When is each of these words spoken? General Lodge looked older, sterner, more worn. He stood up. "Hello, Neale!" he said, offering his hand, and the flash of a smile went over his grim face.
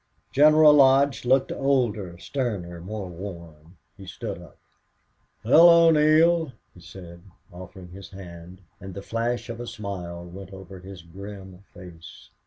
General 0.31 0.73
Lodge 0.73 1.25
looked 1.25 1.51
older, 1.51 2.17
sterner, 2.17 2.79
more 2.81 3.07
worn. 3.07 3.77
He 3.95 4.07
stood 4.07 4.39
up. 4.41 4.57
"Hello, 5.43 5.91
Neale!" 5.91 6.53
he 6.73 6.79
said, 6.81 7.21
offering 7.53 7.89
his 7.89 8.09
hand, 8.09 8.61
and 8.79 8.95
the 8.95 9.03
flash 9.03 9.47
of 9.47 9.59
a 9.59 9.67
smile 9.67 10.25
went 10.25 10.53
over 10.53 10.79
his 10.79 11.03
grim 11.03 11.63
face. 11.71 12.31